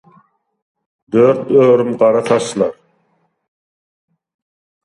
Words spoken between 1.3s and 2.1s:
örüm